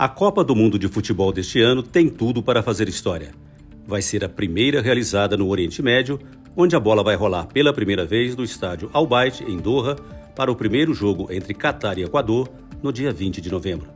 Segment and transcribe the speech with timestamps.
[0.00, 3.32] A Copa do Mundo de Futebol deste ano tem tudo para fazer história.
[3.84, 6.20] Vai ser a primeira realizada no Oriente Médio,
[6.56, 9.96] onde a bola vai rolar pela primeira vez no estádio Al Bayt, em Doha,
[10.36, 12.48] para o primeiro jogo entre Catar e Equador,
[12.80, 13.88] no dia 20 de novembro.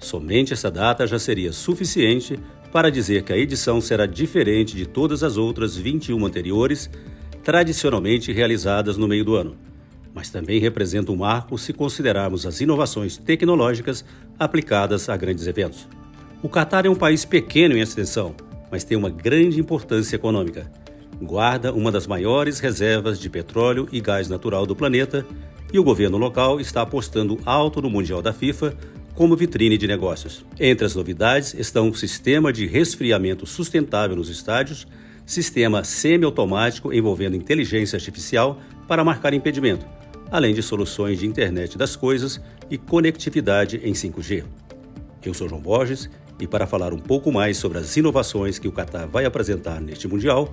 [0.00, 2.36] Somente essa data já seria suficiente
[2.72, 6.90] para dizer que a edição será diferente de todas as outras 21 anteriores,
[7.44, 9.56] tradicionalmente realizadas no meio do ano
[10.16, 14.02] mas também representa um marco se considerarmos as inovações tecnológicas
[14.38, 15.86] aplicadas a grandes eventos.
[16.42, 18.34] O Catar é um país pequeno em extensão,
[18.72, 20.72] mas tem uma grande importância econômica.
[21.20, 25.26] Guarda uma das maiores reservas de petróleo e gás natural do planeta
[25.70, 28.74] e o governo local está apostando alto no Mundial da FIFA
[29.14, 30.46] como vitrine de negócios.
[30.58, 34.86] Entre as novidades estão o sistema de resfriamento sustentável nos estádios,
[35.26, 38.58] sistema semiautomático envolvendo inteligência artificial
[38.88, 39.84] para marcar impedimento,
[40.30, 44.44] além de soluções de internet das coisas e conectividade em 5G.
[45.24, 46.10] Eu sou João Borges
[46.40, 50.06] e para falar um pouco mais sobre as inovações que o Qatar vai apresentar neste
[50.06, 50.52] Mundial,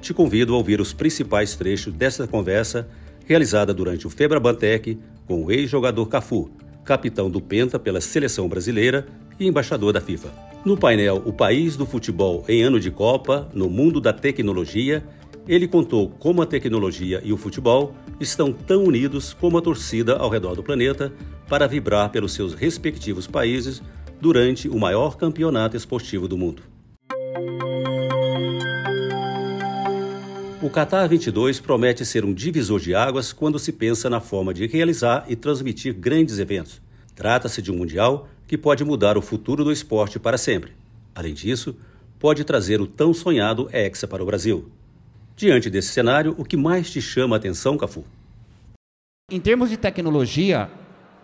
[0.00, 2.88] te convido a ouvir os principais trechos dessa conversa
[3.26, 6.50] realizada durante o Febrabantec com o ex-jogador Cafu,
[6.84, 9.06] capitão do Penta pela seleção brasileira
[9.40, 10.28] e embaixador da FIFA.
[10.64, 15.04] No painel O País do Futebol em Ano de Copa, no Mundo da Tecnologia,
[15.46, 20.30] ele contou como a tecnologia e o futebol estão tão unidos como a torcida ao
[20.30, 21.12] redor do planeta
[21.48, 23.82] para vibrar pelos seus respectivos países
[24.20, 26.62] durante o maior campeonato esportivo do mundo.
[30.62, 34.66] O Qatar 22 promete ser um divisor de águas quando se pensa na forma de
[34.66, 36.80] realizar e transmitir grandes eventos.
[37.14, 40.72] Trata-se de um mundial que pode mudar o futuro do esporte para sempre.
[41.14, 41.76] Além disso,
[42.18, 44.70] pode trazer o tão sonhado Hexa para o Brasil.
[45.36, 48.04] Diante desse cenário, o que mais te chama a atenção, Cafu?
[49.30, 50.70] Em termos de tecnologia,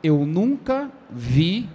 [0.03, 1.69] eu nunca vi,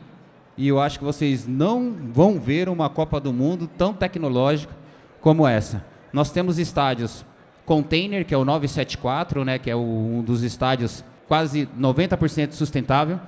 [0.57, 4.75] e eu acho que vocês não vão ver uma Copa do Mundo tão tecnológica
[5.22, 5.85] como essa.
[6.12, 7.25] Nós temos estádios
[7.66, 13.19] container, que é o 974, né, que é o, um dos estádios quase 90% sustentável.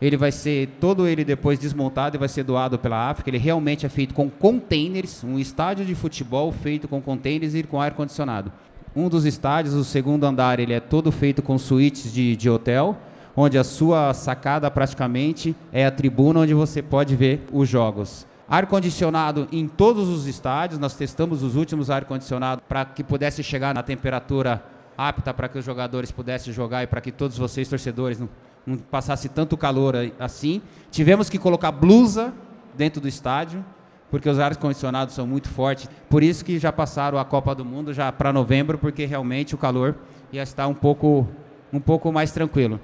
[0.00, 3.28] Ele vai ser todo ele depois desmontado e vai ser doado pela África.
[3.28, 7.80] Ele realmente é feito com containers, um estádio de futebol feito com containers e com
[7.80, 8.50] ar condicionado.
[8.96, 12.96] Um dos estádios, o segundo andar, ele é todo feito com suítes de, de hotel,
[13.36, 18.26] onde a sua sacada praticamente é a tribuna onde você pode ver os jogos.
[18.48, 23.44] Ar condicionado em todos os estádios, nós testamos os últimos ar condicionado para que pudesse
[23.44, 24.60] chegar na temperatura
[24.98, 28.20] apta para que os jogadores pudessem jogar e para que todos vocês torcedores
[28.66, 30.62] não passasse tanto calor assim.
[30.90, 32.32] Tivemos que colocar blusa
[32.76, 33.64] dentro do estádio,
[34.10, 35.88] porque os ar condicionados são muito fortes.
[36.08, 39.58] Por isso que já passaram a Copa do Mundo já para novembro, porque realmente o
[39.58, 39.94] calor
[40.32, 41.28] ia estar um pouco,
[41.72, 42.80] um pouco mais tranquilo.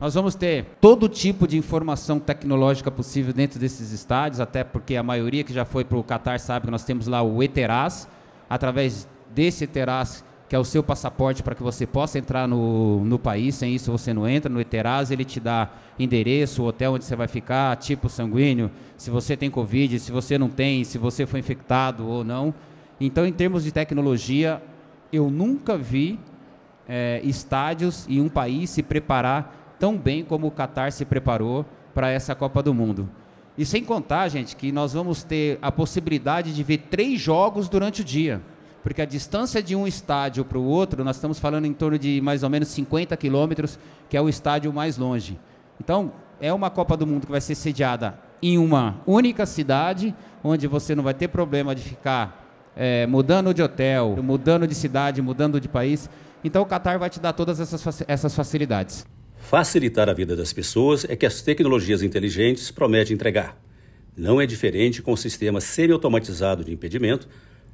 [0.00, 5.02] Nós vamos ter todo tipo de informação tecnológica possível dentro desses estádios, até porque a
[5.02, 8.08] maioria que já foi para o Qatar sabe que nós temos lá o Eteraz.
[8.48, 13.20] Através desse Eteraz que é o seu passaporte para que você possa entrar no, no
[13.20, 13.54] país.
[13.54, 14.52] Sem isso você não entra.
[14.52, 19.36] No Eteraz ele te dá endereço, hotel onde você vai ficar, tipo sanguíneo, se você
[19.36, 22.52] tem Covid, se você não tem, se você foi infectado ou não.
[23.00, 24.60] Então, em termos de tecnologia,
[25.12, 26.18] eu nunca vi
[26.88, 32.10] é, estádios e um país se preparar tão bem como o Qatar se preparou para
[32.10, 33.08] essa Copa do Mundo.
[33.56, 38.00] E sem contar, gente, que nós vamos ter a possibilidade de ver três jogos durante
[38.00, 38.42] o dia
[38.82, 42.20] porque a distância de um estádio para o outro, nós estamos falando em torno de
[42.20, 45.38] mais ou menos 50 quilômetros, que é o estádio mais longe.
[45.80, 50.66] Então, é uma Copa do Mundo que vai ser sediada em uma única cidade, onde
[50.66, 55.60] você não vai ter problema de ficar é, mudando de hotel, mudando de cidade, mudando
[55.60, 56.08] de país.
[56.42, 59.06] Então, o Qatar vai te dar todas essas, essas facilidades.
[59.36, 63.56] Facilitar a vida das pessoas é que as tecnologias inteligentes prometem entregar.
[64.16, 67.28] Não é diferente com o sistema semi-automatizado de impedimento,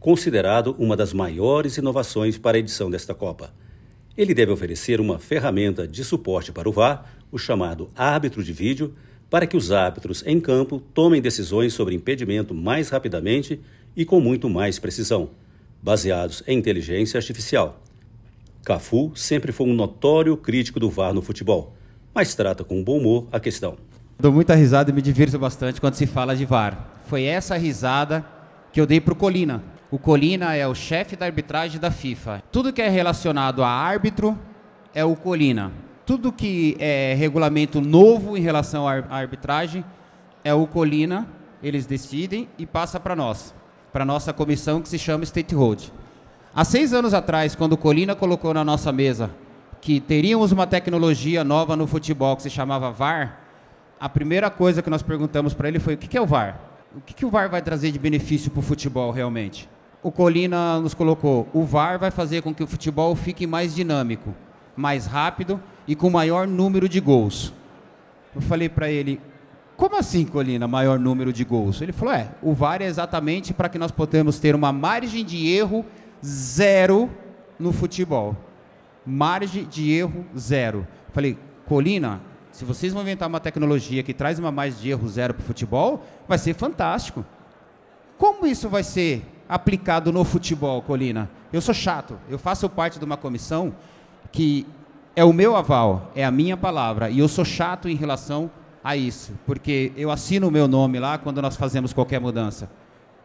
[0.06, 3.52] considerado uma das maiores inovações para a edição desta Copa.
[4.16, 8.94] Ele deve oferecer uma ferramenta de suporte para o VAR, o chamado árbitro de vídeo,
[9.28, 13.60] para que os árbitros em campo tomem decisões sobre impedimento mais rapidamente
[13.96, 15.30] e com muito mais precisão,
[15.82, 17.82] baseados em inteligência artificial.
[18.64, 21.74] Cafu sempre foi um notório crítico do VAR no futebol,
[22.14, 23.76] mas trata com bom humor a questão.
[24.20, 27.02] Dou muita risada e me divirto bastante quando se fala de VAR.
[27.08, 28.24] Foi essa risada
[28.72, 32.42] que eu dei para o Colina, o Colina é o chefe da arbitragem da FIFA.
[32.50, 34.36] Tudo que é relacionado a árbitro
[34.92, 35.70] é o Colina.
[36.04, 39.84] Tudo que é regulamento novo em relação à arbitragem
[40.42, 41.28] é o Colina.
[41.62, 43.54] Eles decidem e passa para nós,
[43.92, 45.92] para nossa comissão que se chama State Road.
[46.54, 49.30] Há seis anos atrás, quando o Colina colocou na nossa mesa
[49.80, 53.40] que teríamos uma tecnologia nova no futebol que se chamava VAR,
[53.98, 56.60] A primeira coisa que nós perguntamos para ele foi: o que é o VAR?
[56.94, 59.68] O que, que o VAR vai trazer de benefício para o futebol realmente?
[60.06, 64.32] O Colina nos colocou: o VAR vai fazer com que o futebol fique mais dinâmico,
[64.76, 67.52] mais rápido e com maior número de gols.
[68.32, 69.20] Eu falei para ele:
[69.76, 71.80] como assim, Colina, maior número de gols?
[71.82, 75.48] Ele falou: é, o VAR é exatamente para que nós possamos ter uma margem de
[75.48, 75.84] erro
[76.24, 77.10] zero
[77.58, 78.36] no futebol.
[79.04, 80.86] Margem de erro zero.
[81.08, 81.36] Eu falei,
[81.66, 82.20] Colina,
[82.52, 85.46] se vocês vão inventar uma tecnologia que traz uma margem de erro zero para o
[85.46, 87.24] futebol, vai ser fantástico.
[88.16, 91.30] Como isso vai ser aplicado no futebol, Colina?
[91.52, 92.18] Eu sou chato.
[92.28, 93.74] Eu faço parte de uma comissão
[94.32, 94.66] que
[95.14, 98.50] é o meu aval, é a minha palavra, e eu sou chato em relação
[98.84, 102.70] a isso, porque eu assino o meu nome lá quando nós fazemos qualquer mudança.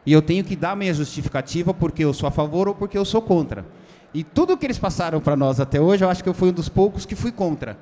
[0.05, 3.05] E eu tenho que dar minha justificativa porque eu sou a favor ou porque eu
[3.05, 3.65] sou contra.
[4.13, 6.53] E tudo que eles passaram para nós até hoje, eu acho que eu fui um
[6.53, 7.77] dos poucos que fui contra.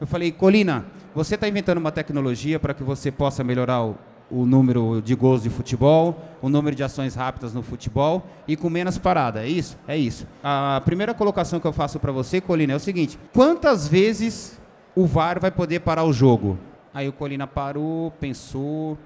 [0.00, 3.98] Eu falei, Colina, você está inventando uma tecnologia para que você possa melhorar o,
[4.30, 8.70] o, número de gols de futebol, o número de ações rápidas no futebol e com
[8.70, 9.44] menos parada.
[9.44, 9.76] É isso?
[9.86, 10.26] É isso.
[10.42, 14.60] A primeira colocação que eu faço para você, Colina, é o seguinte: quantas vezes
[14.94, 16.58] o VAR vai poder parar o jogo?
[16.92, 18.98] Aí o Colina parou, pensou,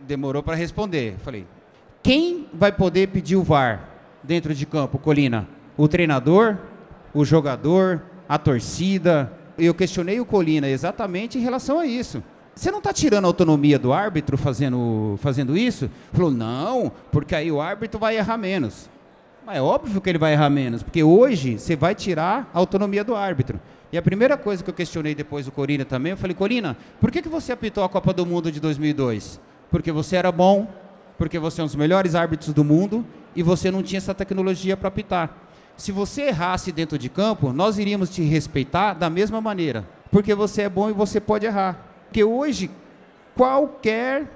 [0.00, 1.16] demorou para responder.
[1.18, 1.46] Falei:
[2.02, 3.88] quem vai poder pedir o VAR
[4.22, 5.48] dentro de campo, Colina?
[5.76, 6.58] O treinador,
[7.14, 9.32] o jogador, a torcida?
[9.58, 12.22] Eu questionei o Colina exatamente em relação a isso.
[12.54, 15.90] Você não está tirando a autonomia do árbitro fazendo, fazendo isso?
[16.12, 18.88] Falou, não, porque aí o árbitro vai errar menos.
[19.46, 23.02] Mas é óbvio que ele vai errar menos, porque hoje você vai tirar a autonomia
[23.02, 23.58] do árbitro.
[23.92, 27.10] E a primeira coisa que eu questionei depois do Corina também, eu falei, Corina, por
[27.10, 29.40] que, que você apitou a Copa do Mundo de 2002?
[29.70, 30.68] Porque você era bom,
[31.18, 33.04] porque você é um dos melhores árbitros do mundo
[33.34, 35.36] e você não tinha essa tecnologia para apitar.
[35.76, 40.62] Se você errasse dentro de campo, nós iríamos te respeitar da mesma maneira, porque você
[40.62, 41.89] é bom e você pode errar.
[42.10, 42.70] Porque hoje,
[43.36, 44.28] qualquer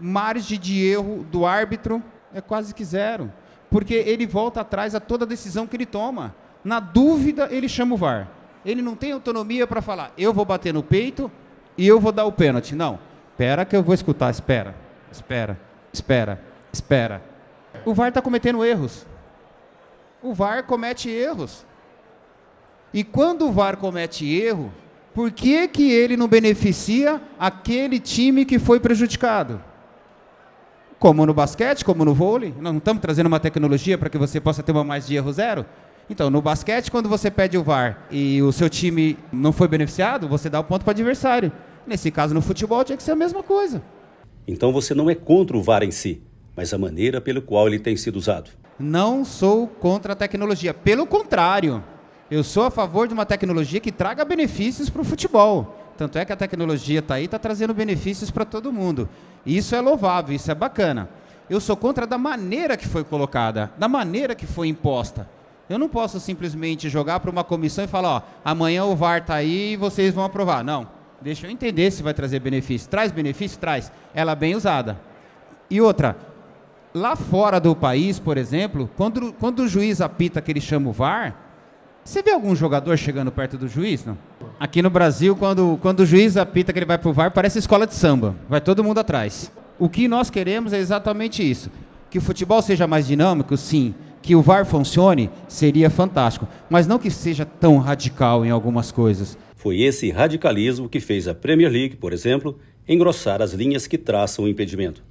[0.00, 2.02] margem de erro do árbitro
[2.34, 3.32] é quase que zero,
[3.70, 6.34] porque ele volta atrás a toda decisão que ele toma.
[6.64, 8.28] Na dúvida, ele chama o VAR
[8.64, 11.30] ele não tem autonomia para falar, eu vou bater no peito
[11.76, 12.74] e eu vou dar o pênalti.
[12.74, 12.98] Não.
[13.30, 14.30] Espera que eu vou escutar.
[14.30, 14.74] Espera,
[15.12, 15.60] espera,
[15.92, 16.40] espera,
[16.72, 17.22] espera.
[17.84, 19.04] O VAR está cometendo erros.
[20.22, 21.66] O VAR comete erros.
[22.92, 24.72] E quando o VAR comete erro,
[25.14, 29.62] por que, que ele não beneficia aquele time que foi prejudicado?
[30.98, 34.40] Como no basquete, como no vôlei, nós não estamos trazendo uma tecnologia para que você
[34.40, 35.64] possa ter uma mais de erro zero?
[36.10, 40.28] Então, no basquete, quando você pede o VAR e o seu time não foi beneficiado,
[40.28, 41.52] você dá o ponto para o adversário.
[41.86, 43.82] Nesse caso, no futebol, tinha que ser a mesma coisa.
[44.46, 46.20] Então você não é contra o VAR em si,
[46.56, 48.50] mas a maneira pelo qual ele tem sido usado.
[48.78, 50.74] Não sou contra a tecnologia.
[50.74, 51.82] Pelo contrário,
[52.30, 55.76] eu sou a favor de uma tecnologia que traga benefícios para o futebol.
[55.96, 59.08] Tanto é que a tecnologia está aí, está trazendo benefícios para todo mundo.
[59.46, 61.08] Isso é louvável, isso é bacana.
[61.48, 65.28] Eu sou contra da maneira que foi colocada, da maneira que foi imposta.
[65.68, 69.34] Eu não posso simplesmente jogar para uma comissão e falar, ó, amanhã o VAR está
[69.34, 70.64] aí e vocês vão aprovar.
[70.64, 70.88] Não.
[71.20, 72.88] Deixa eu entender se vai trazer benefício.
[72.88, 73.58] Traz benefício?
[73.58, 73.90] Traz.
[74.14, 74.98] Ela bem usada.
[75.70, 76.16] E outra,
[76.92, 80.92] lá fora do país, por exemplo, quando, quando o juiz apita que ele chama o
[80.92, 81.43] VAR,
[82.04, 84.04] você vê algum jogador chegando perto do juiz?
[84.04, 84.18] Não?
[84.60, 87.58] Aqui no Brasil, quando, quando o juiz apita que ele vai para o VAR, parece
[87.58, 88.34] escola de samba.
[88.48, 89.50] Vai todo mundo atrás.
[89.78, 91.70] O que nós queremos é exatamente isso.
[92.10, 93.94] Que o futebol seja mais dinâmico, sim
[94.24, 99.36] que o VAR funcione seria fantástico, mas não que seja tão radical em algumas coisas.
[99.54, 102.58] Foi esse radicalismo que fez a Premier League, por exemplo,
[102.88, 105.02] engrossar as linhas que traçam o impedimento.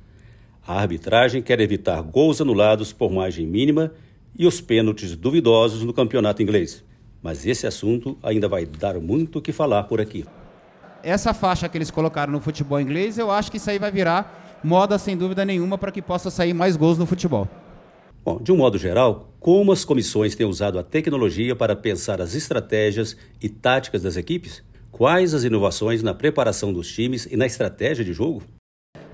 [0.65, 3.91] A arbitragem quer evitar gols anulados por margem mínima
[4.37, 6.83] e os pênaltis duvidosos no campeonato inglês.
[7.21, 10.25] Mas esse assunto ainda vai dar muito o que falar por aqui.
[11.01, 14.61] Essa faixa que eles colocaram no futebol inglês, eu acho que isso aí vai virar
[14.63, 17.47] moda sem dúvida nenhuma para que possa sair mais gols no futebol.
[18.23, 22.33] Bom, de um modo geral, como as comissões têm usado a tecnologia para pensar as
[22.33, 24.63] estratégias e táticas das equipes?
[24.89, 28.43] Quais as inovações na preparação dos times e na estratégia de jogo?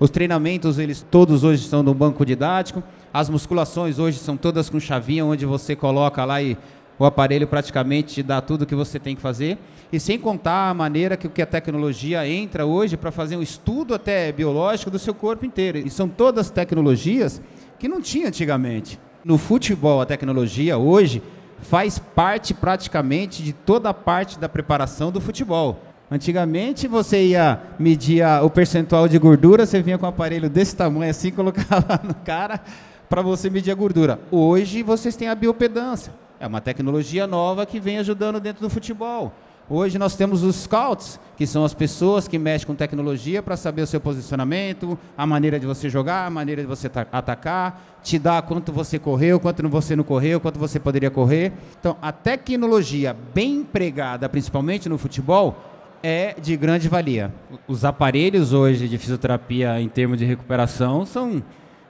[0.00, 2.82] Os treinamentos, eles todos hoje estão no banco didático.
[3.12, 6.56] As musculações hoje são todas com chavinha, onde você coloca lá e
[6.98, 9.58] o aparelho praticamente te dá tudo o que você tem que fazer.
[9.92, 13.94] E sem contar a maneira que, que a tecnologia entra hoje para fazer um estudo
[13.94, 15.76] até biológico do seu corpo inteiro.
[15.76, 17.42] E são todas tecnologias
[17.78, 18.98] que não tinha antigamente.
[19.22, 21.22] No futebol, a tecnologia hoje
[21.60, 25.78] faz parte praticamente de toda a parte da preparação do futebol.
[26.10, 31.08] Antigamente você ia medir o percentual de gordura, você vinha com um aparelho desse tamanho
[31.08, 32.60] assim, colocar lá no cara
[33.08, 34.18] para você medir a gordura.
[34.28, 36.12] Hoje vocês têm a biopedância.
[36.40, 39.32] É uma tecnologia nova que vem ajudando dentro do futebol.
[39.68, 43.82] Hoje nós temos os scouts, que são as pessoas que mexem com tecnologia para saber
[43.82, 48.42] o seu posicionamento, a maneira de você jogar, a maneira de você atacar, te dar
[48.42, 51.52] quanto você correu, quanto você não correu, quanto você poderia correr.
[51.78, 55.56] Então, a tecnologia bem empregada, principalmente no futebol,
[56.02, 57.32] é de grande valia.
[57.66, 61.42] Os aparelhos hoje de fisioterapia em termos de recuperação são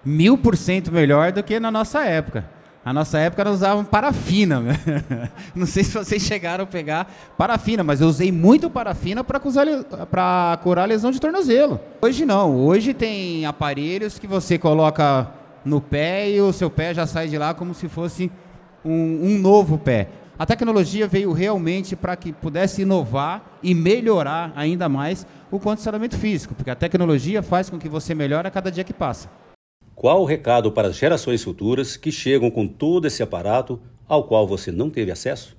[0.04, 2.44] mil por cento melhor do que na nossa época.
[2.84, 4.60] Na nossa época nós usávamos parafina.
[4.60, 4.74] Né?
[5.54, 10.88] Não sei se vocês chegaram a pegar parafina, mas eu usei muito parafina para curar
[10.88, 11.78] lesão de tornozelo.
[12.00, 12.56] Hoje não.
[12.56, 15.30] Hoje tem aparelhos que você coloca
[15.64, 18.32] no pé e o seu pé já sai de lá como se fosse
[18.82, 20.08] um, um novo pé.
[20.40, 26.54] A tecnologia veio realmente para que pudesse inovar e melhorar ainda mais o condicionamento físico,
[26.54, 29.30] porque a tecnologia faz com que você melhore a cada dia que passa.
[29.94, 33.78] Qual o recado para as gerações futuras que chegam com todo esse aparato
[34.08, 35.54] ao qual você não teve acesso?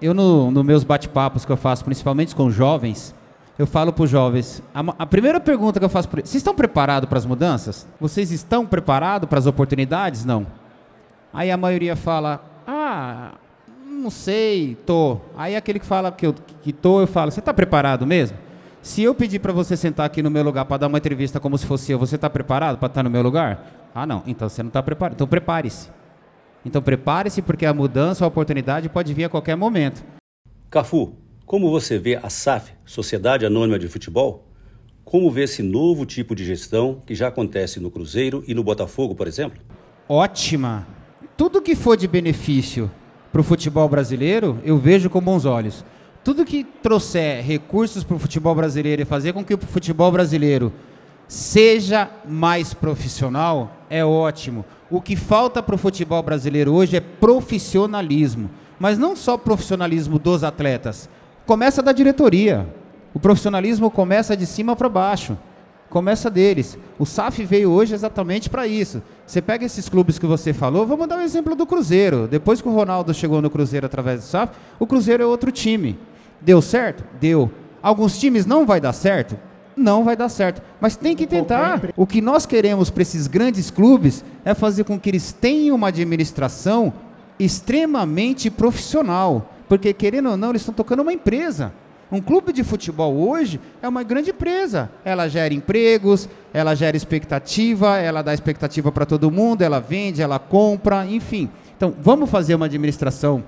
[0.00, 3.14] Eu, nos no meus bate-papos que eu faço, principalmente com jovens,
[3.58, 6.40] eu falo para os jovens, a, a, primeira pergunta que eu faço para eles, vocês
[6.40, 7.86] estão preparados para as mudanças?
[8.00, 10.24] Vocês estão preparados para as oportunidades?
[10.24, 10.46] Não.
[11.30, 13.23] Aí a maioria fala, ah,
[14.04, 15.18] não sei, tô.
[15.34, 18.36] Aí aquele que fala que, eu, que tô, eu falo, você está preparado mesmo?
[18.82, 21.56] Se eu pedir para você sentar aqui no meu lugar para dar uma entrevista como
[21.56, 23.90] se fosse eu, você está preparado para estar tá no meu lugar?
[23.94, 24.22] Ah, não.
[24.26, 25.14] Então você não está preparado.
[25.14, 25.88] Então prepare-se.
[26.66, 30.04] Então prepare-se porque a mudança, a oportunidade pode vir a qualquer momento.
[30.68, 31.14] Cafu,
[31.46, 34.46] como você vê a SAF, Sociedade Anônima de Futebol?
[35.02, 39.14] Como vê esse novo tipo de gestão que já acontece no Cruzeiro e no Botafogo,
[39.14, 39.62] por exemplo?
[40.06, 40.86] Ótima.
[41.38, 42.90] Tudo que for de benefício
[43.34, 45.84] para o futebol brasileiro, eu vejo com bons olhos
[46.22, 50.72] tudo que trouxer recursos para o futebol brasileiro e fazer com que o futebol brasileiro
[51.26, 54.64] seja mais profissional é ótimo.
[54.88, 58.48] O que falta para o futebol brasileiro hoje é profissionalismo,
[58.78, 61.08] mas não só profissionalismo dos atletas.
[61.44, 62.72] Começa da diretoria.
[63.12, 65.36] O profissionalismo começa de cima para baixo.
[65.94, 66.76] Começa deles.
[66.98, 69.00] O SAF veio hoje exatamente para isso.
[69.24, 72.26] Você pega esses clubes que você falou, vamos dar um exemplo do Cruzeiro.
[72.26, 75.96] Depois que o Ronaldo chegou no Cruzeiro através do SAF, o Cruzeiro é outro time.
[76.40, 77.04] Deu certo?
[77.20, 77.48] Deu.
[77.80, 79.38] Alguns times não vai dar certo?
[79.76, 80.60] Não vai dar certo.
[80.80, 81.80] Mas tem que tentar.
[81.96, 85.88] O que nós queremos para esses grandes clubes é fazer com que eles tenham uma
[85.88, 86.92] administração
[87.38, 89.48] extremamente profissional.
[89.68, 91.72] Porque, querendo ou não, eles estão tocando uma empresa.
[92.12, 94.90] Um clube de futebol hoje é uma grande empresa.
[95.04, 100.38] Ela gera empregos, ela gera expectativa, ela dá expectativa para todo mundo, ela vende, ela
[100.38, 101.50] compra, enfim.
[101.76, 103.42] Então, vamos fazer uma administração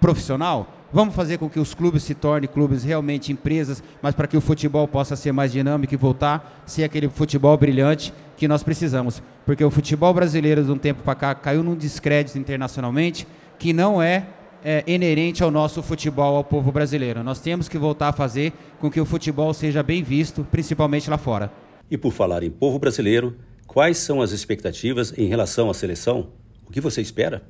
[0.00, 0.66] profissional?
[0.92, 4.40] Vamos fazer com que os clubes se tornem clubes realmente empresas, mas para que o
[4.40, 9.22] futebol possa ser mais dinâmico e voltar a ser aquele futebol brilhante que nós precisamos.
[9.46, 13.26] Porque o futebol brasileiro, de um tempo para cá, caiu num descrédito internacionalmente
[13.56, 14.26] que não é,
[14.64, 17.22] é inerente ao nosso futebol, ao povo brasileiro.
[17.22, 21.18] Nós temos que voltar a fazer com que o futebol seja bem visto, principalmente lá
[21.18, 21.52] fora.
[21.90, 23.36] E por falar em povo brasileiro,
[23.66, 26.28] quais são as expectativas em relação à seleção?
[26.66, 27.42] O que você espera?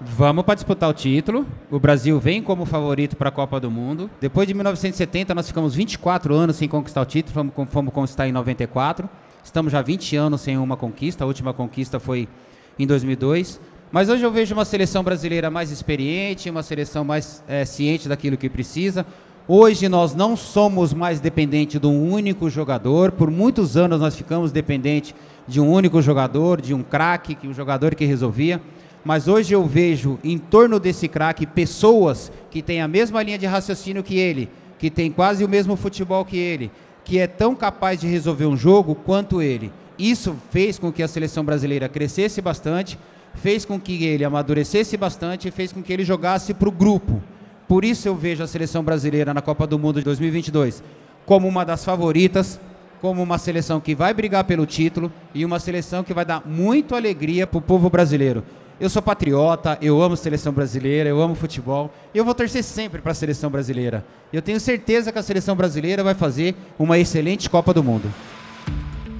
[0.00, 1.46] Vamos para disputar o título.
[1.70, 4.10] O Brasil vem como favorito para a Copa do Mundo.
[4.20, 7.32] Depois de 1970, nós ficamos 24 anos sem conquistar o título.
[7.32, 9.08] Fomos, fomos conquistar em 94.
[9.42, 11.24] Estamos já 20 anos sem uma conquista.
[11.24, 12.28] A última conquista foi
[12.78, 13.58] em 2002.
[13.96, 18.36] Mas hoje eu vejo uma seleção brasileira mais experiente, uma seleção mais é, ciente daquilo
[18.36, 19.06] que precisa.
[19.48, 23.10] Hoje nós não somos mais dependentes de um único jogador.
[23.10, 25.14] Por muitos anos nós ficamos dependentes
[25.48, 28.60] de um único jogador, de um craque, que um jogador que resolvia
[29.02, 33.46] mas hoje eu vejo em torno desse craque pessoas que têm a mesma linha de
[33.46, 36.70] raciocínio que ele, que tem quase o mesmo futebol que ele,
[37.02, 39.72] que é tão capaz de resolver um jogo quanto ele.
[39.98, 42.98] Isso fez com que a seleção brasileira crescesse bastante,
[43.42, 47.22] fez com que ele amadurecesse bastante e fez com que ele jogasse para o grupo.
[47.68, 50.82] Por isso eu vejo a seleção brasileira na Copa do Mundo de 2022
[51.26, 52.58] como uma das favoritas,
[53.00, 56.94] como uma seleção que vai brigar pelo título e uma seleção que vai dar muito
[56.94, 58.44] alegria para o povo brasileiro.
[58.78, 61.90] Eu sou patriota, eu amo a seleção brasileira, eu amo futebol.
[62.14, 64.04] E eu vou torcer sempre para a seleção brasileira.
[64.32, 68.12] Eu tenho certeza que a seleção brasileira vai fazer uma excelente Copa do Mundo.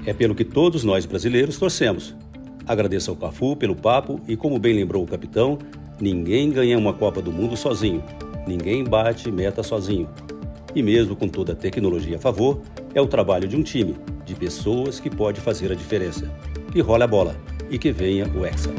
[0.04, 2.14] É pelo que todos nós brasileiros torcemos.
[2.66, 5.58] Agradeço ao Cafu pelo papo e, como bem lembrou o capitão,
[6.00, 8.02] ninguém ganha uma Copa do Mundo sozinho.
[8.46, 10.08] Ninguém bate meta sozinho.
[10.75, 12.61] E mesmo com toda a tecnologia a favor,
[12.92, 16.30] é o trabalho de um time, de pessoas que pode fazer a diferença.
[16.73, 17.37] Que rola a bola
[17.70, 18.70] e que venha o Hexa.